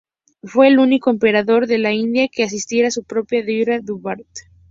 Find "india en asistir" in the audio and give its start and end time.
1.93-2.87